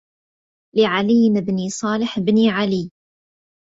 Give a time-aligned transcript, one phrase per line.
[0.75, 2.91] لعلي بن صالح بن علي